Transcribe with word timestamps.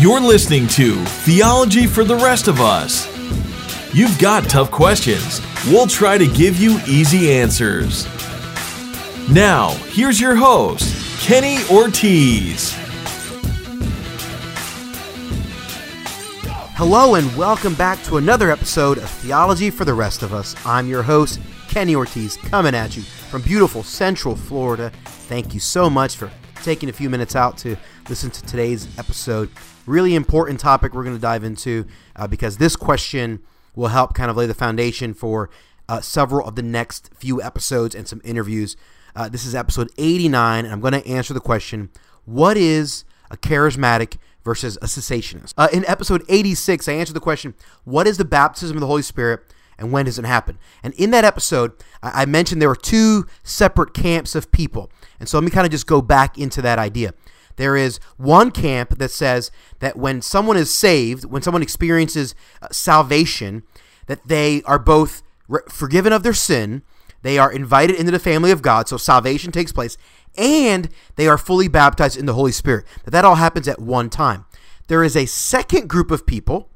You're 0.00 0.20
listening 0.20 0.68
to 0.68 0.94
Theology 1.04 1.88
for 1.88 2.04
the 2.04 2.14
Rest 2.14 2.46
of 2.46 2.60
Us. 2.60 3.08
You've 3.92 4.16
got 4.20 4.44
tough 4.44 4.70
questions. 4.70 5.40
We'll 5.66 5.88
try 5.88 6.16
to 6.16 6.26
give 6.28 6.56
you 6.56 6.78
easy 6.86 7.32
answers. 7.32 8.06
Now, 9.28 9.70
here's 9.88 10.20
your 10.20 10.36
host, 10.36 11.20
Kenny 11.20 11.58
Ortiz. 11.68 12.74
Hello, 16.76 17.16
and 17.16 17.36
welcome 17.36 17.74
back 17.74 18.00
to 18.04 18.18
another 18.18 18.52
episode 18.52 18.98
of 18.98 19.10
Theology 19.10 19.68
for 19.68 19.84
the 19.84 19.94
Rest 19.94 20.22
of 20.22 20.32
Us. 20.32 20.54
I'm 20.64 20.86
your 20.86 21.02
host, 21.02 21.40
Kenny 21.66 21.96
Ortiz, 21.96 22.36
coming 22.36 22.76
at 22.76 22.96
you 22.96 23.02
from 23.02 23.42
beautiful 23.42 23.82
Central 23.82 24.36
Florida. 24.36 24.92
Thank 25.04 25.54
you 25.54 25.58
so 25.58 25.90
much 25.90 26.14
for 26.14 26.30
taking 26.62 26.88
a 26.88 26.92
few 26.92 27.10
minutes 27.10 27.36
out 27.36 27.56
to 27.58 27.76
listen 28.08 28.30
to 28.30 28.42
today's 28.42 28.86
episode. 28.98 29.50
Really 29.86 30.14
important 30.14 30.60
topic 30.60 30.94
we're 30.94 31.04
going 31.04 31.16
to 31.16 31.20
dive 31.20 31.44
into 31.44 31.86
uh, 32.16 32.26
because 32.26 32.58
this 32.58 32.76
question 32.76 33.42
will 33.74 33.88
help 33.88 34.14
kind 34.14 34.30
of 34.30 34.36
lay 34.36 34.46
the 34.46 34.54
foundation 34.54 35.14
for 35.14 35.50
uh, 35.88 36.00
several 36.00 36.46
of 36.46 36.54
the 36.56 36.62
next 36.62 37.10
few 37.14 37.40
episodes 37.42 37.94
and 37.94 38.06
some 38.06 38.20
interviews. 38.24 38.76
Uh, 39.16 39.28
this 39.28 39.44
is 39.44 39.54
episode 39.54 39.90
89, 39.98 40.64
and 40.64 40.72
I'm 40.72 40.80
going 40.80 40.92
to 40.92 41.06
answer 41.06 41.32
the 41.32 41.40
question 41.40 41.90
What 42.24 42.56
is 42.56 43.04
a 43.30 43.36
charismatic 43.36 44.18
versus 44.44 44.76
a 44.76 44.86
cessationist? 44.86 45.54
Uh, 45.56 45.68
in 45.72 45.84
episode 45.86 46.24
86, 46.28 46.88
I 46.88 46.92
answered 46.92 47.14
the 47.14 47.20
question 47.20 47.54
What 47.84 48.06
is 48.06 48.18
the 48.18 48.24
baptism 48.24 48.76
of 48.76 48.80
the 48.80 48.86
Holy 48.86 49.02
Spirit? 49.02 49.40
And 49.78 49.92
when 49.92 50.06
does 50.06 50.18
it 50.18 50.24
happen? 50.24 50.58
And 50.82 50.92
in 50.94 51.10
that 51.12 51.24
episode, 51.24 51.72
I 52.02 52.26
mentioned 52.26 52.60
there 52.60 52.68
were 52.68 52.76
two 52.76 53.26
separate 53.44 53.94
camps 53.94 54.34
of 54.34 54.50
people. 54.50 54.90
And 55.20 55.28
so 55.28 55.38
let 55.38 55.44
me 55.44 55.50
kind 55.50 55.66
of 55.66 55.70
just 55.70 55.86
go 55.86 56.02
back 56.02 56.36
into 56.36 56.60
that 56.62 56.78
idea. 56.78 57.14
There 57.56 57.76
is 57.76 57.98
one 58.16 58.50
camp 58.50 58.98
that 58.98 59.10
says 59.10 59.50
that 59.80 59.96
when 59.96 60.22
someone 60.22 60.56
is 60.56 60.72
saved, 60.72 61.24
when 61.24 61.42
someone 61.42 61.62
experiences 61.62 62.34
uh, 62.62 62.68
salvation, 62.70 63.64
that 64.06 64.26
they 64.26 64.62
are 64.62 64.78
both 64.78 65.22
forgiven 65.68 66.12
of 66.12 66.22
their 66.22 66.34
sin, 66.34 66.82
they 67.22 67.36
are 67.36 67.50
invited 67.50 67.96
into 67.96 68.12
the 68.12 68.20
family 68.20 68.52
of 68.52 68.62
God, 68.62 68.88
so 68.88 68.96
salvation 68.96 69.50
takes 69.50 69.72
place, 69.72 69.96
and 70.36 70.88
they 71.16 71.26
are 71.26 71.36
fully 71.36 71.66
baptized 71.66 72.16
in 72.16 72.26
the 72.26 72.34
Holy 72.34 72.52
Spirit. 72.52 72.86
That 73.04 73.10
that 73.10 73.24
all 73.24 73.34
happens 73.34 73.66
at 73.66 73.80
one 73.80 74.08
time. 74.08 74.46
There 74.86 75.02
is 75.02 75.16
a 75.16 75.26
second 75.26 75.88
group 75.88 76.12
of 76.12 76.26
people 76.26 76.70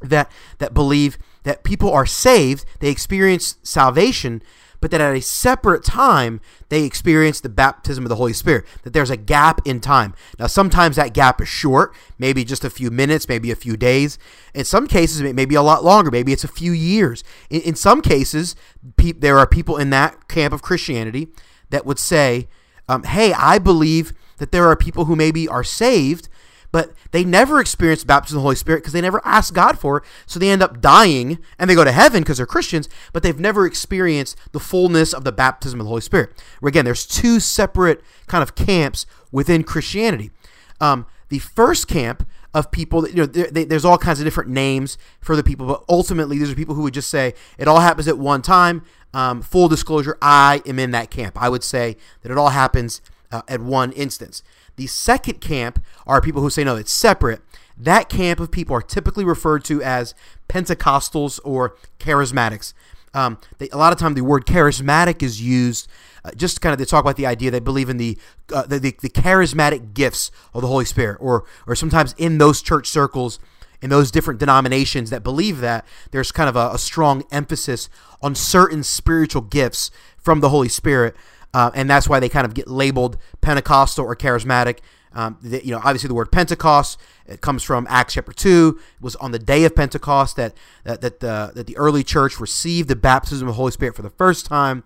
that 0.00 0.30
that 0.58 0.72
believe 0.72 1.18
that 1.44 1.64
people 1.64 1.90
are 1.90 2.06
saved, 2.06 2.64
they 2.80 2.88
experience 2.90 3.56
salvation, 3.62 4.42
but 4.80 4.90
that 4.90 5.00
at 5.00 5.16
a 5.16 5.22
separate 5.22 5.82
time 5.82 6.42
they 6.68 6.84
experience 6.84 7.40
the 7.40 7.48
baptism 7.48 8.04
of 8.04 8.10
the 8.10 8.16
Holy 8.16 8.34
Spirit, 8.34 8.66
that 8.82 8.92
there's 8.92 9.08
a 9.08 9.16
gap 9.16 9.60
in 9.64 9.80
time. 9.80 10.14
Now, 10.38 10.46
sometimes 10.46 10.96
that 10.96 11.14
gap 11.14 11.40
is 11.40 11.48
short, 11.48 11.94
maybe 12.18 12.44
just 12.44 12.64
a 12.64 12.70
few 12.70 12.90
minutes, 12.90 13.26
maybe 13.26 13.50
a 13.50 13.56
few 13.56 13.78
days. 13.78 14.18
In 14.52 14.66
some 14.66 14.86
cases, 14.86 15.22
it 15.22 15.34
may 15.34 15.46
be 15.46 15.54
a 15.54 15.62
lot 15.62 15.84
longer, 15.84 16.10
maybe 16.10 16.34
it's 16.34 16.44
a 16.44 16.48
few 16.48 16.72
years. 16.72 17.24
In, 17.48 17.62
in 17.62 17.74
some 17.76 18.02
cases, 18.02 18.56
pe- 18.98 19.12
there 19.12 19.38
are 19.38 19.46
people 19.46 19.78
in 19.78 19.88
that 19.90 20.28
camp 20.28 20.52
of 20.52 20.60
Christianity 20.60 21.28
that 21.70 21.86
would 21.86 21.98
say, 21.98 22.48
um, 22.86 23.04
hey, 23.04 23.32
I 23.32 23.58
believe 23.58 24.12
that 24.36 24.52
there 24.52 24.66
are 24.68 24.76
people 24.76 25.06
who 25.06 25.16
maybe 25.16 25.48
are 25.48 25.64
saved, 25.64 26.28
but 26.74 26.92
they 27.12 27.22
never 27.22 27.60
experience 27.60 28.02
baptism 28.02 28.38
of 28.38 28.40
the 28.40 28.46
Holy 28.46 28.56
Spirit 28.56 28.78
because 28.78 28.92
they 28.92 29.00
never 29.00 29.24
asked 29.24 29.54
God 29.54 29.78
for 29.78 29.98
it. 29.98 30.04
So 30.26 30.40
they 30.40 30.50
end 30.50 30.60
up 30.60 30.80
dying 30.80 31.38
and 31.56 31.70
they 31.70 31.76
go 31.76 31.84
to 31.84 31.92
heaven 31.92 32.24
because 32.24 32.38
they're 32.38 32.46
Christians, 32.46 32.88
but 33.12 33.22
they've 33.22 33.38
never 33.38 33.64
experienced 33.64 34.36
the 34.50 34.58
fullness 34.58 35.12
of 35.12 35.22
the 35.22 35.30
baptism 35.30 35.78
of 35.78 35.84
the 35.84 35.88
Holy 35.88 36.00
Spirit. 36.00 36.32
Where 36.58 36.68
again, 36.68 36.84
there's 36.84 37.06
two 37.06 37.38
separate 37.38 38.02
kind 38.26 38.42
of 38.42 38.56
camps 38.56 39.06
within 39.30 39.62
Christianity. 39.62 40.32
Um, 40.80 41.06
the 41.28 41.38
first 41.38 41.86
camp 41.86 42.26
of 42.52 42.72
people 42.72 43.08
you 43.08 43.18
know, 43.18 43.26
they, 43.26 43.62
there's 43.62 43.84
all 43.84 43.96
kinds 43.96 44.18
of 44.18 44.24
different 44.24 44.50
names 44.50 44.98
for 45.20 45.36
the 45.36 45.44
people, 45.44 45.68
but 45.68 45.84
ultimately, 45.88 46.40
these 46.40 46.50
are 46.50 46.56
people 46.56 46.74
who 46.74 46.82
would 46.82 46.94
just 46.94 47.08
say 47.08 47.34
it 47.56 47.68
all 47.68 47.78
happens 47.78 48.08
at 48.08 48.18
one 48.18 48.42
time. 48.42 48.82
Um, 49.12 49.42
full 49.42 49.68
disclosure, 49.68 50.18
I 50.20 50.60
am 50.66 50.80
in 50.80 50.90
that 50.90 51.12
camp. 51.12 51.40
I 51.40 51.48
would 51.48 51.62
say 51.62 51.96
that 52.22 52.32
it 52.32 52.36
all 52.36 52.48
happens 52.48 53.00
uh, 53.30 53.42
at 53.46 53.60
one 53.60 53.92
instance. 53.92 54.42
The 54.76 54.86
second 54.86 55.40
camp 55.40 55.84
are 56.06 56.20
people 56.20 56.42
who 56.42 56.50
say, 56.50 56.64
no, 56.64 56.76
it's 56.76 56.92
separate. 56.92 57.42
That 57.76 58.08
camp 58.08 58.40
of 58.40 58.50
people 58.50 58.76
are 58.76 58.82
typically 58.82 59.24
referred 59.24 59.64
to 59.64 59.82
as 59.82 60.14
Pentecostals 60.48 61.40
or 61.44 61.76
charismatics. 61.98 62.72
Um, 63.14 63.38
they, 63.58 63.68
a 63.70 63.76
lot 63.76 63.92
of 63.92 63.98
time, 63.98 64.14
the 64.14 64.22
word 64.22 64.44
charismatic 64.44 65.22
is 65.22 65.40
used 65.40 65.88
uh, 66.24 66.32
just 66.32 66.60
kind 66.60 66.72
of 66.72 66.78
to 66.80 66.86
talk 66.86 67.04
about 67.04 67.16
the 67.16 67.26
idea 67.26 67.50
they 67.50 67.60
believe 67.60 67.88
in 67.88 67.96
the, 67.96 68.18
uh, 68.52 68.62
the, 68.62 68.78
the, 68.78 68.96
the 69.00 69.08
charismatic 69.08 69.94
gifts 69.94 70.30
of 70.52 70.62
the 70.62 70.68
Holy 70.68 70.84
Spirit, 70.84 71.18
or 71.20 71.44
or 71.66 71.76
sometimes 71.76 72.14
in 72.18 72.38
those 72.38 72.60
church 72.60 72.88
circles, 72.88 73.38
in 73.80 73.90
those 73.90 74.10
different 74.10 74.40
denominations 74.40 75.10
that 75.10 75.22
believe 75.22 75.60
that 75.60 75.86
there's 76.10 76.32
kind 76.32 76.48
of 76.48 76.56
a, 76.56 76.70
a 76.74 76.78
strong 76.78 77.22
emphasis 77.30 77.88
on 78.20 78.34
certain 78.34 78.82
spiritual 78.82 79.42
gifts 79.42 79.90
from 80.16 80.40
the 80.40 80.48
Holy 80.48 80.68
Spirit 80.68 81.14
uh, 81.54 81.70
and 81.74 81.88
that's 81.88 82.08
why 82.08 82.20
they 82.20 82.28
kind 82.28 82.44
of 82.44 82.52
get 82.52 82.68
labeled 82.68 83.16
Pentecostal 83.40 84.04
or 84.04 84.14
charismatic. 84.14 84.80
Um, 85.14 85.38
the, 85.40 85.64
you 85.64 85.70
know, 85.70 85.78
obviously 85.78 86.08
the 86.08 86.14
word 86.14 86.32
Pentecost 86.32 87.00
it 87.26 87.40
comes 87.40 87.62
from 87.62 87.86
Acts 87.88 88.14
chapter 88.14 88.32
two. 88.32 88.80
It 88.96 89.02
was 89.02 89.16
on 89.16 89.30
the 89.30 89.38
day 89.38 89.64
of 89.64 89.74
Pentecost 89.74 90.36
that 90.36 90.54
that 90.82 91.00
that 91.00 91.20
the 91.20 91.52
that 91.54 91.66
the 91.66 91.76
early 91.76 92.02
church 92.02 92.40
received 92.40 92.88
the 92.88 92.96
baptism 92.96 93.48
of 93.48 93.54
the 93.54 93.56
Holy 93.56 93.70
Spirit 93.70 93.94
for 93.94 94.02
the 94.02 94.10
first 94.10 94.44
time, 94.44 94.82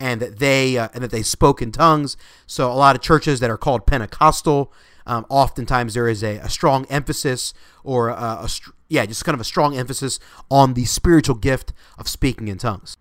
and 0.00 0.20
that 0.22 0.38
they 0.38 0.78
uh, 0.78 0.88
and 0.94 1.02
that 1.02 1.10
they 1.10 1.22
spoke 1.22 1.60
in 1.60 1.72
tongues. 1.72 2.16
So 2.46 2.70
a 2.70 2.74
lot 2.74 2.96
of 2.96 3.02
churches 3.02 3.40
that 3.40 3.50
are 3.50 3.58
called 3.58 3.84
Pentecostal, 3.86 4.72
um, 5.04 5.26
oftentimes 5.28 5.94
there 5.94 6.08
is 6.08 6.22
a, 6.22 6.36
a 6.38 6.48
strong 6.48 6.86
emphasis 6.86 7.52
or 7.84 8.08
a, 8.08 8.14
a, 8.14 8.48
yeah, 8.88 9.04
just 9.04 9.24
kind 9.24 9.34
of 9.34 9.40
a 9.40 9.44
strong 9.44 9.76
emphasis 9.76 10.20
on 10.48 10.74
the 10.74 10.84
spiritual 10.84 11.34
gift 11.34 11.72
of 11.98 12.08
speaking 12.08 12.48
in 12.48 12.56
tongues. 12.56 12.96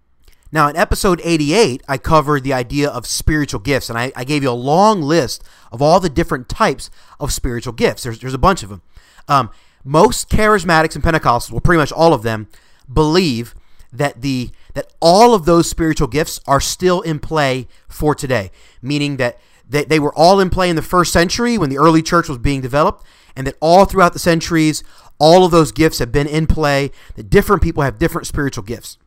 Now, 0.54 0.68
in 0.68 0.76
episode 0.76 1.22
88, 1.24 1.82
I 1.88 1.98
covered 1.98 2.44
the 2.44 2.52
idea 2.52 2.90
of 2.90 3.08
spiritual 3.08 3.62
gifts, 3.62 3.90
and 3.90 3.98
I, 3.98 4.12
I, 4.18 4.26
gave 4.26 4.44
you 4.44 4.50
a 4.50 4.52
long 4.52 5.02
list 5.02 5.44
of 5.72 5.82
all 5.82 6.02
the 6.02 6.10
different 6.10 6.50
types 6.50 6.90
of 7.22 7.32
spiritual 7.32 7.72
gifts. 7.72 8.04
There's, 8.04 8.20
there's 8.20 8.34
a 8.34 8.38
bunch 8.38 8.62
of 8.62 8.70
them. 8.70 8.82
Um, 9.30 9.50
most 9.86 10.30
charismatics 10.30 10.94
and 10.94 11.04
Pentecostals, 11.04 11.52
well, 11.52 11.62
pretty 11.62 11.80
much 11.80 11.94
all 11.94 12.14
of 12.14 12.24
them, 12.24 12.48
believe 12.92 13.56
that 13.94 14.22
the 14.22 14.52
that 14.74 14.94
all 15.02 15.34
of 15.34 15.44
those 15.44 15.70
spiritual 15.70 16.08
gifts 16.08 16.40
are 16.48 16.62
still 16.62 17.02
in 17.02 17.20
play 17.20 17.68
for 17.90 18.16
today, 18.16 18.52
meaning 18.82 19.18
that 19.18 19.38
they, 19.68 19.84
they 19.84 20.00
were 20.00 20.14
all 20.16 20.40
in 20.40 20.50
play 20.50 20.70
in 20.70 20.78
the 20.78 20.82
first 20.82 21.12
century 21.12 21.58
when 21.58 21.70
the 21.70 21.78
early 21.78 22.02
church 22.02 22.30
was 22.30 22.38
being 22.38 22.62
developed, 22.62 23.06
and 23.36 23.46
that 23.46 23.58
all 23.60 23.84
throughout 23.84 24.14
the 24.14 24.20
centuries, 24.20 24.82
all 25.20 25.44
of 25.44 25.52
those 25.52 25.74
gifts 25.74 26.00
have 26.00 26.12
been 26.12 26.28
in 26.28 26.48
play, 26.48 26.90
that 27.16 27.30
different 27.30 27.62
people 27.62 27.84
have 27.84 28.00
different 28.00 28.28
spiritual 28.28 28.64
gifts. 28.64 28.98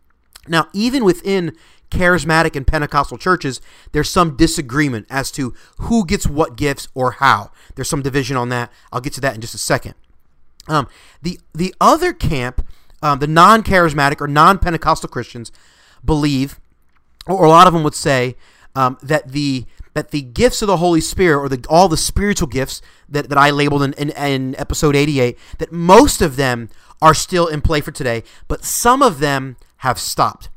Now, 0.49 0.69
even 0.73 1.05
within 1.05 1.57
charismatic 1.91 2.57
and 2.57 2.67
Pentecostal 2.67 3.19
churches, 3.19 3.61
there's 3.93 4.11
some 4.11 4.37
disagreement 4.37 5.07
as 5.11 5.31
to 5.33 5.55
who 5.79 6.05
gets 6.05 6.27
what 6.27 6.57
gifts 6.57 6.89
or 6.95 7.13
how. 7.13 7.51
There's 7.75 7.89
some 7.89 8.03
division 8.03 8.37
on 8.37 8.49
that. 8.51 8.71
I'll 8.93 9.01
get 9.01 9.13
to 9.15 9.21
that 9.23 9.35
in 9.35 9.41
just 9.41 9.55
a 9.55 9.59
second. 9.59 9.95
Um, 10.67 10.89
the 11.23 11.39
the 11.55 11.75
other 11.81 12.13
camp, 12.13 12.67
um, 13.03 13.19
the 13.19 13.27
non-charismatic 13.27 14.21
or 14.21 14.27
non-Pentecostal 14.27 15.11
Christians, 15.11 15.53
believe, 16.05 16.59
or 17.27 17.45
a 17.45 17.49
lot 17.49 17.67
of 17.67 17.75
them 17.75 17.83
would 17.83 17.95
say, 17.95 18.37
um, 18.75 18.99
that 19.03 19.33
the 19.33 19.67
that 19.93 20.11
the 20.11 20.23
gifts 20.23 20.63
of 20.63 20.67
the 20.67 20.79
Holy 20.79 21.01
Spirit, 21.01 21.41
or 21.41 21.49
the 21.49 21.65
all 21.69 21.89
the 21.89 21.97
spiritual 21.97 22.49
gifts 22.49 22.83
that, 23.09 23.29
that 23.29 23.39
I 23.39 23.51
labeled 23.51 23.83
in, 23.83 23.93
in, 23.95 24.11
in 24.11 24.59
episode 24.59 24.97
88, 24.97 25.39
that 25.59 25.71
most 25.71 26.23
of 26.23 26.37
them 26.37 26.71
are 27.01 27.15
still 27.15 27.47
in 27.47 27.61
play 27.61 27.81
for 27.81 27.93
today, 27.93 28.25
but 28.49 28.65
some 28.65 29.03
of 29.03 29.21
them 29.21 29.57
have 29.85 29.99
stopped. 29.99 30.49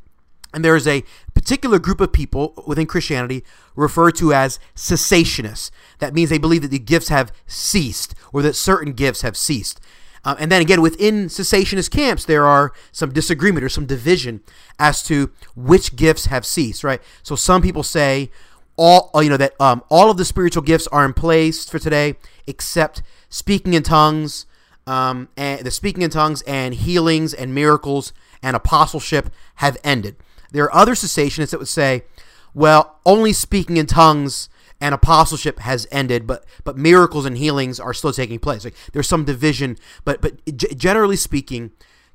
And 0.54 0.64
there 0.64 0.76
is 0.76 0.88
a 0.88 1.04
particular 1.36 1.78
group 1.78 2.02
of 2.02 2.14
people 2.14 2.64
within 2.66 2.88
Christianity 2.88 3.44
referred 3.76 4.16
to 4.16 4.34
as 4.34 4.60
cessationists. 4.76 5.70
That 6.00 6.14
means 6.14 6.30
they 6.30 6.38
believe 6.38 6.62
that 6.62 6.72
the 6.72 6.80
gifts 6.80 7.10
have 7.10 7.32
ceased 7.46 8.16
or 8.34 8.42
that 8.42 8.56
certain 8.56 8.94
gifts 8.94 9.22
have 9.22 9.38
ceased. 9.38 9.80
Uh, 10.24 10.36
and 10.40 10.52
then 10.52 10.62
again, 10.62 10.82
within 10.82 11.28
cessationist 11.28 11.92
camps, 11.92 12.26
there 12.26 12.46
are 12.46 12.72
some 12.92 13.12
disagreement 13.14 13.64
or 13.64 13.70
some 13.70 13.86
division 13.86 14.42
as 14.80 15.04
to 15.04 15.30
which 15.56 15.96
gifts 15.96 16.26
have 16.26 16.46
ceased, 16.46 16.84
right? 16.84 17.02
So 17.22 17.36
some 17.36 17.62
people 17.62 17.84
say 17.84 18.32
all, 18.78 19.12
uh, 19.14 19.20
you 19.20 19.30
know, 19.30 19.38
that 19.38 19.60
um, 19.60 19.84
all 19.90 20.10
of 20.10 20.18
the 20.18 20.26
spiritual 20.26 20.64
gifts 20.64 20.88
are 20.88 21.06
in 21.06 21.14
place 21.14 21.68
for 21.70 21.80
today 21.80 22.16
except 22.48 23.04
speaking 23.30 23.74
in 23.74 23.84
tongues, 23.84 24.46
um, 24.88 25.28
and 25.36 25.62
the 25.62 25.70
speaking 25.70 26.02
in 26.02 26.10
tongues 26.10 26.42
and 26.44 26.74
healings 26.74 27.34
and 27.34 27.54
miracles 27.54 28.14
and 28.42 28.56
apostleship 28.56 29.30
have 29.56 29.78
ended. 29.84 30.16
There 30.52 30.64
are 30.64 30.74
other 30.74 30.94
cessationists 30.94 31.52
that 31.52 31.60
would 31.60 31.68
say, 31.68 32.06
well, 32.54 33.00
only 33.06 33.34
speaking 33.34 33.78
in 33.78 33.86
tongues 33.86 34.50
and 34.80 34.96
apostleship 34.96 35.60
has 35.60 35.88
ended, 35.92 36.26
but 36.26 36.46
but 36.64 36.78
miracles 36.78 37.26
and 37.26 37.38
healings 37.38 37.80
are 37.80 37.94
still 37.94 38.14
taking 38.14 38.40
place. 38.40 38.64
Like 38.64 38.76
there's 38.94 39.10
some 39.10 39.26
division, 39.26 39.78
but 40.06 40.22
but 40.22 40.44
g- 40.46 40.74
generally 40.74 41.18
speaking, 41.18 41.72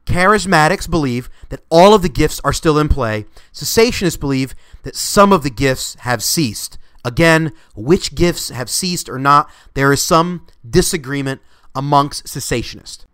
charismatics 0.06 0.88
believe 0.88 1.28
that 1.50 1.62
all 1.70 1.92
of 1.92 2.02
the 2.02 2.08
gifts 2.08 2.40
are 2.44 2.52
still 2.52 2.78
in 2.78 2.88
play. 2.88 3.26
Cessationists 3.52 4.18
believe 4.18 4.54
that 4.84 4.96
some 4.96 5.32
of 5.32 5.42
the 5.42 5.50
gifts 5.50 5.96
have 6.00 6.22
ceased. 6.22 6.78
Again, 7.04 7.52
which 7.74 8.14
gifts 8.14 8.50
have 8.50 8.70
ceased 8.70 9.08
or 9.08 9.18
not, 9.18 9.50
there 9.74 9.92
is 9.92 10.00
some 10.00 10.46
disagreement 10.68 11.40
amongst 11.74 12.26
cessationists. 12.26 13.04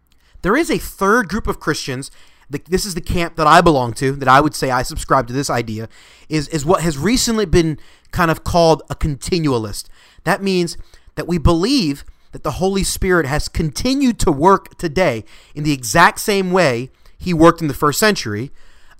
There 0.43 0.57
is 0.57 0.71
a 0.71 0.79
third 0.79 1.29
group 1.29 1.47
of 1.47 1.61
Christians. 1.61 2.11
This 2.49 2.85
is 2.85 2.95
the 2.95 3.01
camp 3.01 3.37
that 3.37 3.47
I 3.47 3.61
belong 3.61 3.93
to, 3.95 4.13
that 4.13 4.29
I 4.29 4.41
would 4.41 4.55
say 4.55 4.71
I 4.71 4.83
subscribe 4.83 5.27
to 5.29 5.33
this 5.33 5.51
idea, 5.51 5.89
is, 6.29 6.49
is 6.49 6.65
what 6.65 6.83
has 6.83 6.97
recently 6.97 7.45
been 7.45 7.79
kind 8.11 8.31
of 8.31 8.45
called 8.45 8.83
a 8.89 8.95
continualist. 8.95 9.89
That 10.25 10.43
means 10.43 10.77
that 11.17 11.27
we 11.27 11.39
believe 11.39 12.05
that 12.33 12.43
the 12.43 12.53
Holy 12.53 12.85
Spirit 12.85 13.27
has 13.27 13.49
continued 13.49 14.19
to 14.21 14.33
work 14.33 14.79
today 14.79 15.25
in 15.55 15.65
the 15.65 15.73
exact 15.73 16.21
same 16.21 16.51
way 16.51 16.91
he 17.19 17.35
worked 17.35 17.61
in 17.61 17.69
the 17.69 17.75
first 17.75 17.99
century. 17.99 18.51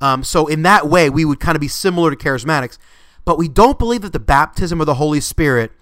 Um, 0.01 0.25
so, 0.25 0.47
in 0.47 0.63
that 0.63 0.89
way, 0.89 1.11
we 1.11 1.25
would 1.25 1.41
kind 1.41 1.57
of 1.57 1.61
be 1.61 1.69
similar 1.69 2.11
to 2.11 2.17
charismatics, 2.17 2.79
but 3.25 3.39
we 3.39 3.49
don't 3.49 3.79
believe 3.79 4.03
that 4.03 4.13
the 4.13 4.19
baptism 4.19 4.81
of 4.81 4.87
the 4.87 4.95
Holy 4.95 5.21
Spirit 5.21 5.73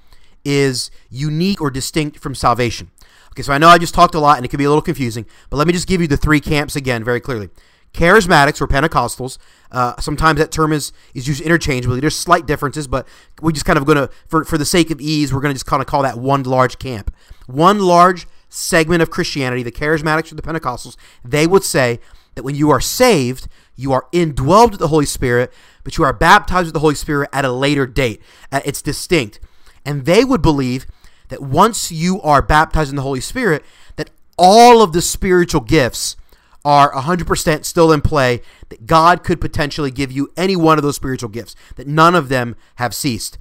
is 0.45 0.91
unique 1.11 1.61
or 1.61 1.71
distinct 1.71 2.19
from 2.19 2.35
salvation. 2.35 2.91
Okay, 3.37 3.43
so 3.43 3.53
I 3.53 3.59
know 3.59 3.69
I 3.69 3.77
just 3.77 3.93
talked 3.93 4.15
a 4.15 4.19
lot 4.19 4.39
and 4.39 4.47
it 4.47 4.49
can 4.49 4.57
be 4.57 4.65
a 4.65 4.69
little 4.71 4.81
confusing, 4.81 5.27
but 5.51 5.59
let 5.59 5.67
me 5.67 5.75
just 5.75 5.87
give 5.87 6.01
you 6.01 6.07
the 6.07 6.17
three 6.17 6.41
camps 6.41 6.75
again 6.75 7.05
very 7.05 7.21
clearly. 7.21 7.51
Charismatics 7.93 8.63
or 8.63 8.67
Pentecostals, 8.67 9.37
uh, 9.71 10.01
sometimes 10.01 10.39
that 10.39 10.51
term 10.51 10.73
is, 10.73 10.91
is 11.13 11.29
used 11.29 11.43
interchangeably. 11.43 12.01
There's 12.01 12.17
slight 12.17 12.47
differences, 12.47 12.89
but 12.89 13.07
we're 13.43 13.53
just 13.53 13.67
kind 13.67 13.79
of 13.79 13.85
going 13.85 13.99
to, 13.99 14.09
for, 14.27 14.47
for 14.47 14.57
the 14.57 14.65
sake 14.65 14.91
of 14.91 15.03
ease, 15.03 15.35
we're 15.35 15.43
going 15.43 15.51
to 15.51 15.55
just 15.55 15.67
kind 15.67 15.83
of 15.83 15.87
call 15.87 16.03
that 16.03 16.19
one 16.19 16.45
large 16.45 16.79
camp. 16.79 17.15
One 17.47 17.79
large 17.79 18.27
segment 18.49 19.03
of 19.03 19.11
Christianity, 19.11 19.63
the 19.63 19.71
Charismatics 19.71 20.33
or 20.33 20.37
the 20.37 20.41
Pentecostals, 20.41 20.97
they 21.23 21.47
would 21.47 21.63
say 21.63 22.01
that 22.37 22.43
when 22.43 22.55
you 22.55 22.71
are 22.71 22.81
saved, 22.81 23.49
you 23.75 23.93
are 23.93 24.07
indwelled 24.15 24.71
with 24.71 24.81
the 24.81 24.89
Holy 24.89 25.05
Spirit, 25.05 25.53
but 25.85 25.99
you 25.99 26.05
are 26.05 26.15
baptized 26.15 26.69
with 26.69 26.75
the 26.75 26.81
Holy 26.81 26.95
Spirit 26.95 27.29
at 27.35 27.45
a 27.45 27.53
later 27.53 27.87
date. 27.87 28.23
Uh, 28.51 28.63
it's 28.65 28.81
distinct. 28.81 29.41
And 29.85 30.07
they 30.07 30.25
would 30.25 30.41
believe 30.41 30.87
that 31.29 31.43
once 31.43 31.91
you 31.91 32.21
are 32.23 32.43
baptized 32.43 32.91
in 32.91 32.97
the 32.97 33.03
Holy 33.03 33.21
Spirit, 33.21 33.65
that 33.97 34.11
all 34.39 34.83
of 34.83 34.93
the 34.93 35.03
spiritual 35.03 35.61
gifts 35.61 36.17
are 36.65 36.93
100% 36.93 37.65
still 37.65 37.93
in 37.93 38.01
play, 38.01 38.43
that 38.69 38.87
God 38.87 39.23
could 39.23 39.41
potentially 39.41 39.91
give 39.91 40.11
you 40.11 40.33
any 40.37 40.57
one 40.57 40.79
of 40.79 40.83
those 40.83 40.97
spiritual 40.97 41.29
gifts, 41.29 41.55
that 41.77 41.87
none 41.87 42.15
of 42.15 42.29
them 42.29 42.57
have 42.77 42.95
ceased. 42.95 43.39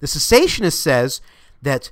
The 0.00 0.06
cessationist 0.06 0.74
says 0.74 1.20
that 1.60 1.90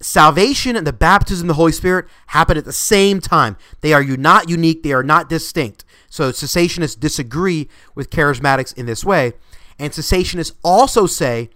salvation 0.00 0.74
and 0.76 0.86
the 0.86 0.92
baptism 0.92 1.44
of 1.44 1.48
the 1.48 1.54
Holy 1.54 1.72
Spirit 1.72 2.06
happen 2.28 2.58
at 2.58 2.64
the 2.64 2.72
same 2.72 3.20
time. 3.20 3.56
They 3.80 3.92
are 3.92 4.04
not 4.04 4.48
unique, 4.48 4.82
they 4.82 4.92
are 4.92 5.04
not 5.04 5.28
distinct. 5.28 5.84
So 6.10 6.30
cessationists 6.30 6.98
disagree 6.98 7.68
with 7.94 8.10
charismatics 8.10 8.76
in 8.76 8.86
this 8.86 9.04
way. 9.04 9.32
And 9.78 9.92
cessationists 9.92 10.52
also 10.62 11.06
say 11.06 11.48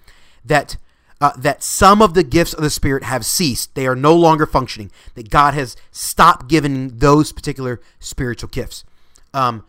that 0.44 0.76
uh, 1.20 1.32
that 1.37 1.62
some 1.62 2.00
of 2.00 2.15
the 2.15 2.23
gifts 2.23 2.53
of 2.55 2.62
the 2.62 2.70
Spirit 2.70 3.03
have 3.03 3.25
ceased. 3.25 3.75
They 3.75 3.87
are 3.87 3.97
no 3.97 4.15
longer 4.15 4.47
functioning. 4.47 4.91
That 5.15 5.31
God 5.31 5.55
has 5.55 5.76
stopped 5.91 6.49
giving 6.49 6.99
those 6.99 7.32
particular 7.32 7.81
spiritual 7.99 8.49
gifts. 8.49 8.85
Um, 9.35 9.65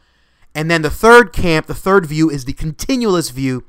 and 0.55 0.69
then 0.69 0.81
the 0.81 0.89
third 0.89 1.33
camp, 1.33 1.67
the 1.67 1.75
third 1.75 2.05
view, 2.05 2.29
is 2.29 2.45
the 2.45 2.53
continualist 2.53 3.31
view, 3.31 3.63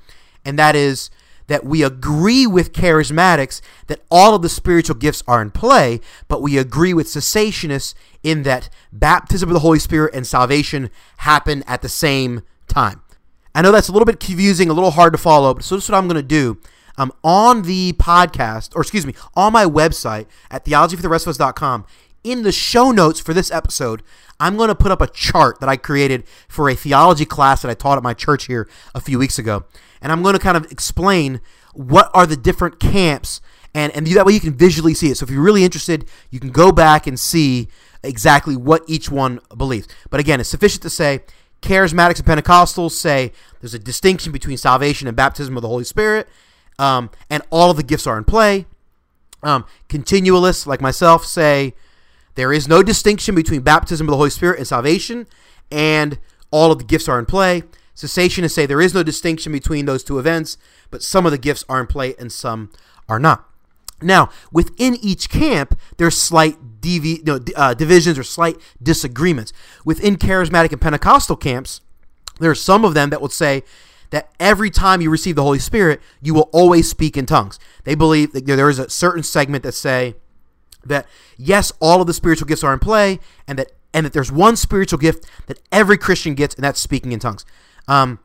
and 0.45 0.59
that 0.59 0.75
is 0.75 1.11
that 1.47 1.65
we 1.65 1.83
agree 1.83 2.47
with 2.47 2.73
charismatics 2.73 3.61
that 3.89 4.01
all 4.09 4.37
of 4.37 4.43
the 4.43 4.49
spiritual 4.49 4.95
gifts 4.95 5.21
are 5.27 5.43
in 5.43 5.51
play, 5.51 6.01
but 6.29 6.41
we 6.41 6.57
agree 6.57 6.95
with 6.95 7.09
cessationists 7.09 7.93
in 8.23 8.45
that 8.45 8.71
baptism 8.93 9.49
of 9.49 9.55
the 9.55 9.61
Holy 9.61 9.81
Spirit 9.81 10.15
and 10.15 10.25
salvation 10.25 10.91
happen 11.19 11.65
at 11.67 11.83
the 11.83 11.89
same 11.89 12.43
time. 12.69 13.03
I 13.53 13.63
know 13.63 13.73
that's 13.73 13.89
a 13.89 13.93
little 13.93 14.07
bit 14.07 14.21
confusing, 14.21 14.71
a 14.71 14.73
little 14.73 14.93
hard 14.93 15.13
to 15.13 15.19
follow, 15.19 15.53
but 15.53 15.65
so 15.65 15.75
this 15.75 15.85
is 15.85 15.91
what 15.91 15.99
I'm 15.99 16.07
going 16.07 16.23
to 16.23 16.23
do 16.23 16.57
um, 17.01 17.13
on 17.25 17.63
the 17.63 17.95
podcast, 17.95 18.77
or 18.77 18.83
excuse 18.83 19.07
me, 19.07 19.15
on 19.35 19.55
my 19.55 19.65
website 19.65 20.27
at 20.51 20.67
theologyfortherestofus.com, 20.67 21.87
in 22.23 22.43
the 22.43 22.53
show 22.53 22.91
notes 22.91 23.19
for 23.19 23.33
this 23.33 23.51
episode, 23.51 24.03
I'm 24.39 24.59
going 24.59 24.69
to 24.69 24.75
put 24.75 24.91
up 24.93 25.01
a 25.01 25.07
chart 25.07 25.61
that 25.61 25.69
I 25.71 25.79
created 25.79 26.25
for 26.47 26.69
a 26.69 26.75
theology 26.75 27.25
class 27.25 27.63
that 27.63 27.71
I 27.71 27.75
taught 27.75 27.97
at 27.97 28.03
my 28.03 28.13
church 28.13 28.49
here 28.49 28.69
a 28.95 29.01
few 29.01 29.19
weeks 29.19 29.39
ago. 29.39 29.65
And 30.03 30.13
I'm 30.13 30.23
going 30.23 30.35
to 30.35 30.39
kind 30.39 30.59
of 30.59 30.71
explain 30.71 31.41
what 31.73 32.11
are 32.13 32.27
the 32.27 32.37
different 32.37 32.81
camps, 32.81 33.41
and, 33.75 33.97
and 33.97 34.07
that 34.09 34.27
way 34.27 34.35
you 34.35 34.41
can 34.41 34.55
visually 34.55 34.93
see 34.93 35.09
it. 35.09 35.17
So 35.17 35.25
if 35.25 35.31
you're 35.31 35.43
really 35.43 35.65
interested, 35.65 36.07
you 36.29 36.39
can 36.39 36.51
go 36.51 36.71
back 36.71 37.07
and 37.07 37.19
see 37.19 37.69
exactly 38.03 38.57
what 38.57 38.83
each 38.87 39.11
one 39.11 39.41
believes. 39.57 39.89
But 40.11 40.21
again, 40.21 40.39
it's 40.39 40.51
sufficient 40.51 40.83
to 40.83 40.91
say 40.91 41.21
charismatics 41.63 42.19
and 42.19 42.45
Pentecostals 42.45 42.91
say 42.91 43.33
there's 43.61 43.73
a 43.73 43.79
distinction 43.79 44.33
between 44.33 44.59
salvation 44.59 45.09
and 45.09 45.17
baptism 45.17 45.57
of 45.57 45.63
the 45.63 45.69
Holy 45.69 45.85
Spirit 45.85 46.29
um, 46.81 47.11
and 47.29 47.43
all 47.51 47.71
of 47.71 47.77
the 47.77 47.83
gifts 47.83 48.07
are 48.07 48.17
in 48.17 48.25
play. 48.25 48.67
Um, 49.43 49.67
continualists 49.89 50.67
like 50.67 50.81
myself 50.81 51.25
say 51.27 51.75
there 52.37 52.53
is 52.53 52.67
no 52.67 52.83
distinction 52.83 53.35
between 53.35 53.61
baptism 53.61 54.09
of 54.09 54.11
the 54.11 54.17
Holy 54.17 54.31
Spirit 54.31 54.59
and 54.59 54.67
salvation, 54.67 55.27
and 55.71 56.19
all 56.51 56.73
of 56.73 56.79
the 56.79 56.85
gifts 56.85 57.07
are 57.07 57.19
in 57.19 57.27
play. 57.27 57.65
Cessationists 57.95 58.53
say 58.53 58.65
there 58.65 58.81
is 58.81 58.95
no 58.95 59.03
distinction 59.03 59.53
between 59.53 59.85
those 59.85 60.03
two 60.03 60.19
events, 60.19 60.57
but 60.91 61.03
some 61.03 61.27
of 61.27 61.33
the 61.33 61.39
gifts 61.39 61.65
are 61.69 61.81
in 61.81 61.87
play 61.87 62.15
and 62.19 62.33
some 62.33 62.71
are 63.11 63.19
not. 63.19 63.47
Now, 64.01 64.31
within 64.51 64.97
each 65.03 65.29
camp, 65.29 65.79
there's 65.99 66.17
slight 66.17 66.57
no, 66.83 67.41
uh, 67.57 67.75
divisions 67.75 68.19
or 68.19 68.23
slight 68.23 68.57
disagreements. 68.83 69.53
Within 69.85 70.17
charismatic 70.17 70.73
and 70.73 70.81
Pentecostal 70.81 71.37
camps, 71.37 71.83
there 72.39 72.51
are 72.51 72.55
some 72.55 72.87
of 72.87 72.95
them 72.95 73.11
that 73.11 73.21
would 73.21 73.33
say 73.33 73.65
that 74.11 74.31
every 74.39 74.71
time 74.71 75.01
you 75.01 75.11
receive 75.11 75.37
the 75.37 75.43
Holy 75.43 75.59
Spirit, 75.59 76.01
you 76.21 76.35
will 76.35 76.51
always 76.53 76.89
speak 76.89 77.17
in 77.17 77.27
tongues. 77.27 77.59
They 77.85 77.95
believe 77.95 78.33
that 78.33 78.47
there 78.47 78.69
is 78.69 78.79
a 78.79 78.91
certain 78.91 79.23
segment 79.23 79.63
that 79.63 79.73
say 79.73 80.15
that 80.85 81.07
yes, 81.37 81.73
all 81.81 82.01
of 82.01 82.07
the 82.07 82.15
spiritual 82.15 82.47
gifts 82.47 82.65
are 82.65 82.73
in 82.73 82.79
play, 82.79 83.21
and 83.47 83.59
that 83.59 83.73
and 83.93 84.07
that 84.07 84.13
there's 84.13 84.31
one 84.31 84.57
spiritual 84.57 84.99
gift 84.99 85.27
that 85.47 85.59
every 85.73 85.99
Christian 85.99 86.35
gets, 86.35 86.55
and 86.55 86.63
that's 86.63 86.81
speaking 86.81 87.13
in 87.13 87.19
tongues. 87.19 87.45
Um, 87.89 88.21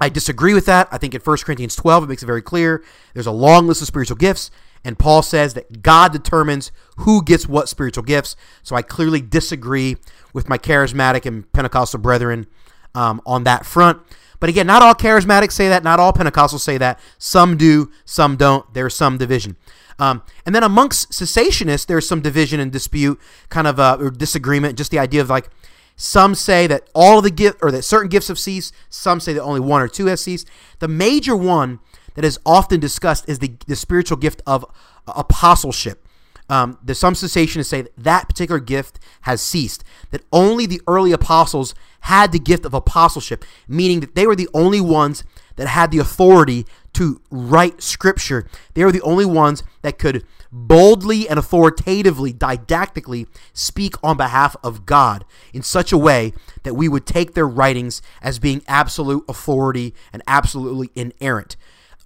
I 0.00 0.08
disagree 0.08 0.54
with 0.54 0.66
that. 0.66 0.88
I 0.90 0.98
think 0.98 1.14
in 1.14 1.20
1 1.20 1.36
Corinthians 1.38 1.76
12 1.76 2.04
it 2.04 2.06
makes 2.08 2.22
it 2.22 2.26
very 2.26 2.42
clear. 2.42 2.82
There's 3.12 3.26
a 3.26 3.32
long 3.32 3.66
list 3.66 3.80
of 3.80 3.86
spiritual 3.86 4.16
gifts, 4.16 4.50
and 4.84 4.98
Paul 4.98 5.22
says 5.22 5.54
that 5.54 5.82
God 5.82 6.12
determines 6.12 6.72
who 6.98 7.22
gets 7.22 7.46
what 7.46 7.68
spiritual 7.68 8.02
gifts. 8.04 8.34
So 8.62 8.76
I 8.76 8.82
clearly 8.82 9.20
disagree 9.20 9.96
with 10.32 10.48
my 10.48 10.58
charismatic 10.58 11.26
and 11.26 11.50
Pentecostal 11.52 12.00
brethren 12.00 12.46
um, 12.94 13.20
on 13.24 13.44
that 13.44 13.64
front. 13.66 14.00
But 14.40 14.48
again, 14.48 14.66
not 14.66 14.82
all 14.82 14.94
charismatics 14.94 15.52
say 15.52 15.68
that. 15.68 15.84
Not 15.84 16.00
all 16.00 16.12
Pentecostals 16.12 16.60
say 16.60 16.78
that. 16.78 16.98
Some 17.18 17.56
do, 17.56 17.90
some 18.04 18.36
don't. 18.36 18.72
There's 18.74 18.94
some 18.94 19.18
division. 19.18 19.56
Um, 19.98 20.22
and 20.44 20.54
then 20.54 20.62
amongst 20.62 21.10
cessationists, 21.12 21.86
there's 21.86 22.08
some 22.08 22.20
division 22.20 22.60
and 22.60 22.72
dispute, 22.72 23.20
kind 23.48 23.66
of 23.66 23.78
uh, 23.78 23.96
or 24.00 24.10
disagreement. 24.10 24.76
Just 24.76 24.90
the 24.90 24.98
idea 24.98 25.20
of 25.20 25.30
like 25.30 25.48
some 25.96 26.34
say 26.34 26.66
that 26.66 26.88
all 26.94 27.18
of 27.18 27.24
the 27.24 27.30
gift 27.30 27.58
or 27.62 27.70
that 27.70 27.82
certain 27.82 28.08
gifts 28.08 28.28
have 28.28 28.38
ceased. 28.38 28.74
Some 28.90 29.20
say 29.20 29.32
that 29.32 29.42
only 29.42 29.60
one 29.60 29.80
or 29.80 29.88
two 29.88 30.06
have 30.06 30.18
ceased. 30.18 30.48
The 30.80 30.88
major 30.88 31.36
one 31.36 31.80
that 32.14 32.24
is 32.24 32.38
often 32.44 32.80
discussed 32.80 33.28
is 33.28 33.38
the, 33.38 33.52
the 33.66 33.76
spiritual 33.76 34.16
gift 34.16 34.42
of 34.46 34.64
apostleship. 35.06 36.06
Um, 36.48 36.78
there's 36.82 36.98
some 36.98 37.14
cessationists 37.14 37.66
say 37.66 37.82
that, 37.82 37.96
that 37.96 38.28
particular 38.28 38.60
gift 38.60 38.98
has 39.22 39.40
ceased, 39.40 39.82
that 40.10 40.22
only 40.32 40.66
the 40.66 40.80
early 40.86 41.12
apostles 41.12 41.74
had 42.00 42.32
the 42.32 42.38
gift 42.38 42.66
of 42.66 42.74
apostleship, 42.74 43.44
meaning 43.66 44.00
that 44.00 44.14
they 44.14 44.26
were 44.26 44.36
the 44.36 44.48
only 44.52 44.80
ones 44.80 45.24
that 45.56 45.68
had 45.68 45.90
the 45.90 45.98
authority 45.98 46.66
to 46.92 47.20
write 47.30 47.82
scripture. 47.82 48.46
They 48.74 48.84
were 48.84 48.92
the 48.92 49.00
only 49.02 49.24
ones 49.24 49.62
that 49.82 49.98
could 49.98 50.24
boldly 50.52 51.28
and 51.28 51.38
authoritatively, 51.38 52.32
didactically 52.32 53.26
speak 53.52 53.94
on 54.02 54.16
behalf 54.16 54.54
of 54.62 54.86
God 54.86 55.24
in 55.52 55.62
such 55.62 55.92
a 55.92 55.98
way 55.98 56.32
that 56.62 56.74
we 56.74 56.88
would 56.88 57.06
take 57.06 57.34
their 57.34 57.48
writings 57.48 58.02
as 58.22 58.38
being 58.38 58.62
absolute 58.68 59.24
authority 59.28 59.94
and 60.12 60.22
absolutely 60.26 60.90
inerrant. 60.94 61.56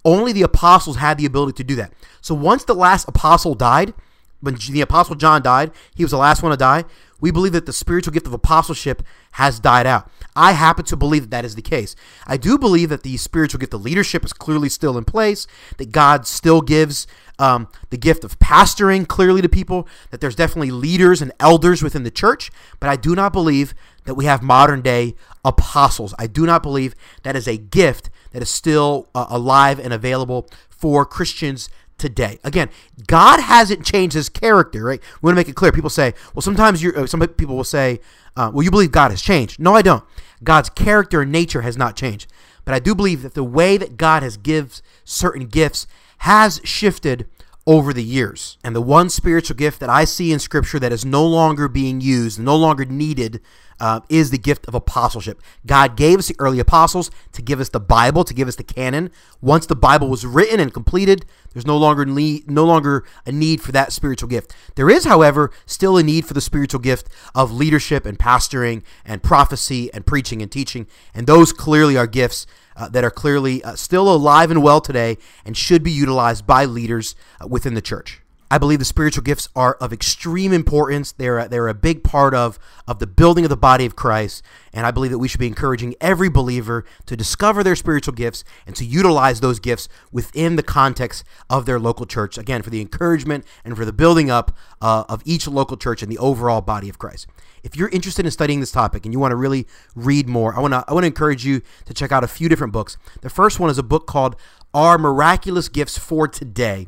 Only 0.03 0.31
the 0.31 0.41
apostles 0.41 0.97
had 0.97 1.17
the 1.17 1.25
ability 1.25 1.53
to 1.57 1.63
do 1.63 1.75
that. 1.75 1.93
So 2.21 2.33
once 2.33 2.63
the 2.63 2.73
last 2.73 3.07
apostle 3.07 3.53
died, 3.53 3.93
when 4.41 4.55
the 4.55 4.81
apostle 4.81 5.15
John 5.15 5.41
died, 5.41 5.71
he 5.95 6.03
was 6.03 6.11
the 6.11 6.17
last 6.17 6.41
one 6.41 6.51
to 6.51 6.57
die. 6.57 6.85
We 7.21 7.31
believe 7.31 7.51
that 7.51 7.65
the 7.65 7.73
spiritual 7.73 8.13
gift 8.13 8.27
of 8.27 8.33
apostleship 8.33 9.03
has 9.31 9.59
died 9.59 9.85
out. 9.85 10.09
I 10.35 10.53
happen 10.53 10.85
to 10.85 10.95
believe 10.95 11.23
that 11.23 11.31
that 11.31 11.45
is 11.45 11.55
the 11.55 11.61
case. 11.61 11.95
I 12.25 12.37
do 12.37 12.57
believe 12.57 12.89
that 12.89 13.03
the 13.03 13.17
spiritual 13.17 13.59
gift 13.59 13.73
of 13.73 13.81
leadership 13.81 14.23
is 14.23 14.31
clearly 14.31 14.69
still 14.69 14.97
in 14.97 15.03
place, 15.03 15.45
that 15.77 15.91
God 15.91 16.25
still 16.25 16.61
gives 16.61 17.07
um, 17.37 17.67
the 17.89 17.97
gift 17.97 18.23
of 18.23 18.39
pastoring 18.39 19.07
clearly 19.07 19.41
to 19.41 19.49
people, 19.49 19.87
that 20.11 20.21
there's 20.21 20.35
definitely 20.35 20.71
leaders 20.71 21.21
and 21.21 21.33
elders 21.39 21.83
within 21.83 22.03
the 22.03 22.11
church, 22.11 22.51
but 22.79 22.89
I 22.89 22.95
do 22.95 23.15
not 23.15 23.33
believe 23.33 23.73
that 24.05 24.15
we 24.15 24.25
have 24.25 24.41
modern 24.41 24.81
day 24.81 25.15
apostles. 25.43 26.13
I 26.17 26.27
do 26.27 26.45
not 26.45 26.63
believe 26.63 26.95
that 27.23 27.35
is 27.35 27.47
a 27.47 27.57
gift 27.57 28.09
that 28.31 28.41
is 28.41 28.49
still 28.49 29.09
uh, 29.13 29.25
alive 29.29 29.79
and 29.79 29.93
available 29.93 30.49
for 30.69 31.05
Christians 31.05 31.69
today. 31.99 32.39
Again, 32.43 32.69
God 33.07 33.39
hasn't 33.39 33.85
changed 33.85 34.15
his 34.15 34.29
character, 34.29 34.83
right? 34.83 35.01
We 35.21 35.27
want 35.27 35.35
to 35.35 35.39
make 35.39 35.49
it 35.49 35.55
clear. 35.55 35.71
People 35.71 35.89
say, 35.89 36.13
well, 36.33 36.41
sometimes 36.41 36.81
you 36.81 36.93
uh, 36.93 37.05
some 37.05 37.19
people 37.19 37.55
will 37.55 37.63
say, 37.63 37.99
uh, 38.35 38.51
well, 38.53 38.63
you 38.63 38.71
believe 38.71 38.91
God 38.91 39.11
has 39.11 39.21
changed. 39.21 39.59
No, 39.59 39.75
I 39.75 39.81
don't. 39.81 40.03
God's 40.43 40.69
character 40.69 41.21
and 41.21 41.31
nature 41.31 41.61
has 41.61 41.77
not 41.77 41.95
changed. 41.95 42.31
But 42.65 42.73
I 42.73 42.79
do 42.79 42.95
believe 42.95 43.21
that 43.23 43.33
the 43.33 43.43
way 43.43 43.77
that 43.77 43.97
God 43.97 44.23
has 44.23 44.37
gives 44.37 44.81
certain 45.03 45.47
gifts 45.47 45.87
has 46.19 46.61
shifted 46.63 47.27
over 47.65 47.93
the 47.93 48.03
years. 48.03 48.57
And 48.63 48.75
the 48.75 48.81
one 48.81 49.09
spiritual 49.09 49.55
gift 49.55 49.79
that 49.79 49.89
I 49.89 50.05
see 50.05 50.31
in 50.31 50.39
Scripture 50.39 50.79
that 50.79 50.91
is 50.91 51.05
no 51.05 51.25
longer 51.25 51.67
being 51.67 52.01
used, 52.01 52.39
no 52.39 52.55
longer 52.55 52.85
needed, 52.85 53.41
uh, 53.79 54.01
is 54.09 54.31
the 54.31 54.37
gift 54.37 54.67
of 54.67 54.75
apostleship. 54.75 55.41
God 55.65 55.95
gave 55.95 56.19
us 56.19 56.27
the 56.27 56.35
early 56.39 56.59
apostles 56.59 57.09
to 57.33 57.41
give 57.41 57.59
us 57.59 57.69
the 57.69 57.79
Bible, 57.79 58.23
to 58.23 58.33
give 58.33 58.47
us 58.47 58.55
the 58.55 58.63
canon. 58.63 59.11
Once 59.41 59.65
the 59.65 59.75
Bible 59.75 60.09
was 60.09 60.25
written 60.25 60.59
and 60.59 60.73
completed, 60.73 61.25
there's 61.53 61.65
no 61.65 61.77
longer 61.77 62.05
need, 62.05 62.49
no 62.49 62.65
longer 62.65 63.03
a 63.25 63.31
need 63.31 63.61
for 63.61 63.71
that 63.71 63.91
spiritual 63.91 64.29
gift. 64.29 64.55
There 64.75 64.89
is, 64.89 65.05
however, 65.05 65.51
still 65.65 65.97
a 65.97 66.03
need 66.03 66.25
for 66.25 66.33
the 66.33 66.41
spiritual 66.41 66.79
gift 66.79 67.07
of 67.33 67.51
leadership 67.51 68.05
and 68.05 68.19
pastoring 68.19 68.83
and 69.05 69.23
prophecy 69.23 69.91
and 69.93 70.05
preaching 70.05 70.41
and 70.41 70.51
teaching, 70.51 70.87
and 71.13 71.27
those 71.27 71.53
clearly 71.53 71.97
are 71.97 72.07
gifts 72.07 72.45
uh, 72.75 72.87
that 72.89 73.03
are 73.03 73.11
clearly 73.11 73.63
uh, 73.63 73.75
still 73.75 74.13
alive 74.13 74.51
and 74.51 74.63
well 74.63 74.79
today 74.81 75.17
and 75.45 75.57
should 75.57 75.83
be 75.83 75.91
utilized 75.91 76.47
by 76.47 76.65
leaders 76.65 77.15
uh, 77.41 77.47
within 77.47 77.73
the 77.73 77.81
church. 77.81 78.21
I 78.51 78.57
believe 78.57 78.79
the 78.79 78.85
spiritual 78.85 79.23
gifts 79.23 79.47
are 79.55 79.75
of 79.75 79.93
extreme 79.93 80.51
importance. 80.53 81.11
They're 81.11 81.37
a, 81.39 81.47
they're 81.47 81.67
a 81.67 81.73
big 81.73 82.03
part 82.03 82.33
of, 82.33 82.57
of 82.87 82.99
the 82.99 83.05
building 83.05 83.45
of 83.45 83.49
the 83.49 83.57
body 83.57 83.85
of 83.85 83.95
Christ. 83.95 84.43
And 84.73 84.85
I 84.85 84.91
believe 84.91 85.11
that 85.11 85.19
we 85.19 85.27
should 85.27 85.39
be 85.39 85.47
encouraging 85.47 85.95
every 86.01 86.29
believer 86.29 86.83
to 87.05 87.15
discover 87.15 87.63
their 87.63 87.75
spiritual 87.75 88.13
gifts 88.13 88.43
and 88.65 88.75
to 88.75 88.85
utilize 88.85 89.41
those 89.41 89.59
gifts 89.59 89.87
within 90.11 90.55
the 90.55 90.63
context 90.63 91.23
of 91.49 91.65
their 91.65 91.79
local 91.79 92.05
church. 92.05 92.37
Again, 92.37 92.61
for 92.61 92.69
the 92.71 92.81
encouragement 92.81 93.45
and 93.63 93.77
for 93.77 93.85
the 93.85 93.93
building 93.93 94.31
up 94.31 94.55
uh, 94.81 95.03
of 95.07 95.21
each 95.25 95.47
local 95.47 95.77
church 95.77 96.01
and 96.01 96.11
the 96.11 96.17
overall 96.17 96.61
body 96.61 96.89
of 96.89 96.97
Christ. 96.97 97.27
If 97.63 97.75
you're 97.75 97.89
interested 97.89 98.25
in 98.25 98.31
studying 98.31 98.61
this 98.61 98.71
topic 98.71 99.05
and 99.05 99.13
you 99.13 99.19
want 99.19 99.31
to 99.31 99.35
really 99.35 99.67
read 99.95 100.27
more, 100.27 100.55
I 100.55 100.59
want 100.59 100.73
to 100.73 100.85
I 100.87 100.93
want 100.93 101.03
to 101.03 101.07
encourage 101.07 101.45
you 101.45 101.61
to 101.85 101.93
check 101.93 102.11
out 102.11 102.23
a 102.23 102.27
few 102.27 102.47
different 102.47 102.73
books. 102.73 102.97
The 103.21 103.29
first 103.29 103.59
one 103.59 103.69
is 103.69 103.77
a 103.77 103.83
book 103.83 104.07
called 104.07 104.35
Are 104.73 104.97
Miraculous 104.97 105.67
Gifts 105.67 105.97
for 105.97 106.27
Today. 106.27 106.87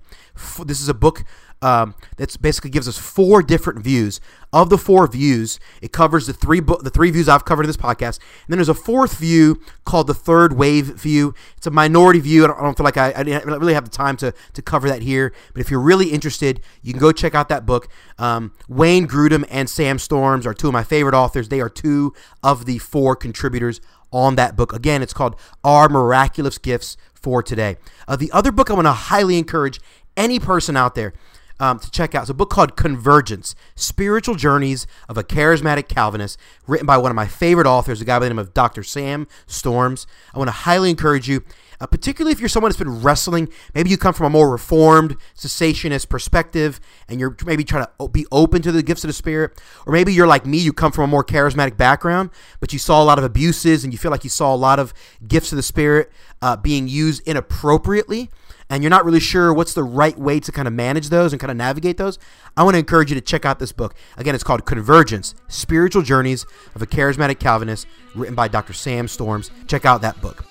This 0.65 0.81
is 0.81 0.89
a 0.89 0.93
book 0.93 1.23
um, 1.61 1.95
that 2.17 2.35
basically 2.41 2.69
gives 2.69 2.87
us 2.87 2.97
four 2.97 3.43
different 3.43 3.83
views. 3.83 4.19
Of 4.53 4.69
the 4.69 4.77
four 4.77 5.07
views, 5.07 5.59
it 5.81 5.93
covers 5.93 6.27
the 6.27 6.33
three 6.33 6.59
bo- 6.59 6.81
the 6.81 6.89
three 6.89 7.09
views 7.09 7.29
I've 7.29 7.45
covered 7.45 7.63
in 7.63 7.67
this 7.67 7.77
podcast. 7.77 8.19
And 8.19 8.49
then 8.49 8.57
there's 8.57 8.67
a 8.67 8.73
fourth 8.73 9.17
view 9.17 9.61
called 9.85 10.07
the 10.07 10.13
third 10.13 10.57
wave 10.57 10.87
view. 10.87 11.33
It's 11.55 11.67
a 11.67 11.71
minority 11.71 12.19
view. 12.19 12.43
I 12.43 12.47
don't, 12.47 12.59
I 12.59 12.63
don't 12.63 12.75
feel 12.75 12.83
like 12.83 12.97
I, 12.97 13.11
I, 13.11 13.21
really 13.21 13.73
have 13.73 13.85
the 13.85 13.91
time 13.91 14.17
to, 14.17 14.33
to 14.53 14.61
cover 14.61 14.89
that 14.89 15.03
here. 15.03 15.33
But 15.53 15.61
if 15.61 15.71
you're 15.71 15.79
really 15.79 16.09
interested, 16.09 16.59
you 16.81 16.91
can 16.91 16.99
go 16.99 17.13
check 17.13 17.33
out 17.33 17.47
that 17.47 17.65
book. 17.65 17.87
Um, 18.17 18.53
Wayne 18.67 19.07
Grudem 19.07 19.45
and 19.49 19.69
Sam 19.69 19.99
Storms 19.99 20.45
are 20.45 20.53
two 20.53 20.67
of 20.67 20.73
my 20.73 20.83
favorite 20.83 21.15
authors. 21.15 21.47
They 21.47 21.61
are 21.61 21.69
two 21.69 22.13
of 22.43 22.65
the 22.65 22.79
four 22.79 23.15
contributors 23.15 23.79
on 24.11 24.35
that 24.35 24.55
book. 24.55 24.73
Again, 24.73 25.01
it's 25.01 25.13
called 25.13 25.35
Are 25.63 25.89
Miraculous 25.89 26.57
Gifts 26.57 26.97
for 27.13 27.41
Today. 27.41 27.77
Uh, 28.07 28.15
the 28.15 28.31
other 28.31 28.51
book 28.51 28.69
I 28.69 28.73
want 28.73 28.87
to 28.87 28.91
highly 28.91 29.37
encourage 29.37 29.79
any 30.17 30.39
person 30.39 30.75
out 30.75 30.95
there 30.95 31.13
um, 31.59 31.79
to 31.79 31.91
check 31.91 32.15
out. 32.15 32.23
It's 32.23 32.29
a 32.29 32.33
book 32.33 32.49
called 32.49 32.75
Convergence 32.75 33.55
Spiritual 33.75 34.35
Journeys 34.35 34.87
of 35.07 35.17
a 35.17 35.23
Charismatic 35.23 35.87
Calvinist, 35.87 36.39
written 36.67 36.87
by 36.87 36.97
one 36.97 37.11
of 37.11 37.15
my 37.15 37.27
favorite 37.27 37.67
authors, 37.67 38.01
a 38.01 38.05
guy 38.05 38.17
by 38.17 38.25
the 38.25 38.29
name 38.29 38.39
of 38.39 38.53
Dr. 38.53 38.83
Sam 38.83 39.27
Storms. 39.45 40.07
I 40.33 40.39
want 40.39 40.47
to 40.47 40.53
highly 40.53 40.89
encourage 40.89 41.29
you. 41.29 41.43
Uh, 41.81 41.87
particularly 41.87 42.31
if 42.31 42.39
you're 42.39 42.47
someone 42.47 42.69
that's 42.69 42.77
been 42.77 43.01
wrestling, 43.01 43.49
maybe 43.73 43.89
you 43.89 43.97
come 43.97 44.13
from 44.13 44.27
a 44.27 44.29
more 44.29 44.49
reformed, 44.49 45.17
cessationist 45.35 46.07
perspective, 46.07 46.79
and 47.09 47.19
you're 47.19 47.35
maybe 47.43 47.63
trying 47.63 47.85
to 47.85 48.07
be 48.09 48.25
open 48.31 48.61
to 48.61 48.71
the 48.71 48.83
gifts 48.83 49.03
of 49.03 49.07
the 49.07 49.13
Spirit, 49.13 49.59
or 49.87 49.91
maybe 49.91 50.13
you're 50.13 50.27
like 50.27 50.45
me, 50.45 50.59
you 50.59 50.71
come 50.71 50.91
from 50.91 51.05
a 51.05 51.07
more 51.07 51.23
charismatic 51.23 51.75
background, 51.75 52.29
but 52.59 52.71
you 52.71 52.79
saw 52.79 53.01
a 53.01 53.05
lot 53.05 53.17
of 53.17 53.25
abuses 53.25 53.83
and 53.83 53.91
you 53.91 53.97
feel 53.97 54.11
like 54.11 54.23
you 54.23 54.29
saw 54.29 54.53
a 54.53 54.55
lot 54.55 54.77
of 54.79 54.93
gifts 55.27 55.51
of 55.51 55.55
the 55.55 55.63
Spirit 55.63 56.11
uh, 56.41 56.55
being 56.55 56.87
used 56.87 57.27
inappropriately 57.27 58.29
and 58.71 58.81
you're 58.81 58.89
not 58.89 59.03
really 59.03 59.19
sure 59.19 59.53
what's 59.53 59.73
the 59.73 59.83
right 59.83 60.17
way 60.17 60.39
to 60.39 60.51
kind 60.51 60.65
of 60.65 60.73
manage 60.73 61.09
those 61.09 61.33
and 61.33 61.41
kind 61.41 61.51
of 61.51 61.57
navigate 61.57 61.97
those, 61.97 62.17
I 62.55 62.63
want 62.63 62.75
to 62.75 62.79
encourage 62.79 63.11
you 63.11 63.15
to 63.15 63.21
check 63.21 63.43
out 63.43 63.59
this 63.59 63.73
book. 63.73 63.95
Again, 64.15 64.33
it's 64.33 64.45
called 64.45 64.65
Convergence 64.65 65.35
Spiritual 65.49 66.03
Journeys 66.03 66.45
of 66.73 66.81
a 66.81 66.87
Charismatic 66.87 67.37
Calvinist, 67.37 67.85
written 68.15 68.33
by 68.33 68.47
Dr. 68.47 68.71
Sam 68.71 69.09
Storms. 69.09 69.51
Check 69.67 69.83
out 69.83 70.01
that 70.03 70.21
book. 70.21 70.45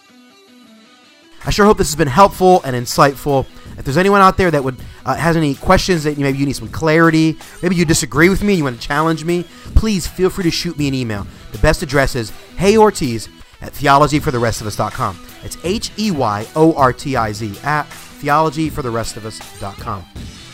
I 1.44 1.50
sure 1.50 1.64
hope 1.64 1.78
this 1.78 1.88
has 1.88 1.97
been 1.97 2.09
helpful 2.09 2.62
and 2.64 2.76
insightful. 2.76 3.47
If 3.78 3.85
there's 3.85 3.97
anyone 3.97 4.20
out 4.20 4.37
there 4.37 4.50
that 4.50 4.62
would 4.62 4.76
uh, 5.06 5.14
has 5.14 5.37
any 5.37 5.54
questions 5.54 6.04
that 6.04 6.18
maybe 6.18 6.37
you 6.37 6.44
need 6.44 6.56
some 6.56 6.68
clarity, 6.68 7.38
maybe 7.62 7.76
you 7.76 7.87
disagree 7.87 8.28
with 8.28 8.42
me, 8.42 8.52
and 8.52 8.59
you 8.59 8.64
want 8.64 8.78
to 8.80 8.87
challenge 8.87 9.25
me, 9.25 9.44
please 9.75 10.06
feel 10.06 10.28
free 10.28 10.44
to 10.44 10.50
shoot 10.50 10.76
me 10.78 10.87
an 10.88 10.94
email. 10.94 11.26
The 11.52 11.59
best 11.59 11.82
address 11.82 12.14
is 12.14 12.30
heyortiz 12.56 13.28
at 13.62 13.73
theologyfortherestofus.com. 13.73 15.26
It's 15.42 15.56
H 15.64 15.92
E 15.99 16.11
Y 16.11 16.47
O 16.56 16.75
R 16.75 16.92
T 16.92 17.16
I 17.16 17.32
Z 17.32 17.59
at 17.62 17.88
theologyfortherestofus.com. 17.88 20.04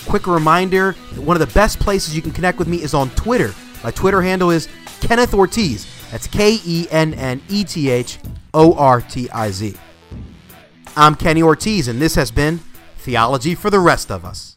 Quick 0.07 0.28
reminder 0.28 0.93
one 1.16 1.40
of 1.40 1.40
the 1.40 1.52
best 1.52 1.81
places 1.81 2.14
you 2.14 2.23
can 2.23 2.31
connect 2.31 2.59
with 2.59 2.69
me 2.69 2.81
is 2.83 2.95
on 2.95 3.11
Twitter. 3.11 3.52
My 3.83 3.90
Twitter 3.90 4.23
handle 4.23 4.50
is 4.50 4.69
Kenneth 5.00 5.35
Ortiz. 5.35 5.85
That's 6.12 6.28
K 6.28 6.61
E 6.64 6.87
N 6.93 7.12
N 7.14 7.43
E 7.49 7.64
T 7.64 7.90
H 7.90 8.21
O 8.55 8.75
R 8.75 9.00
T 9.00 9.28
I 9.31 9.50
Z. 9.50 9.75
I'm 10.99 11.15
Kenny 11.15 11.43
Ortiz, 11.43 11.88
and 11.88 12.00
this 12.00 12.15
has 12.15 12.31
been 12.31 12.61
Theology 12.97 13.55
for 13.55 13.69
the 13.69 13.79
Rest 13.79 14.11
of 14.11 14.25
Us. 14.25 14.57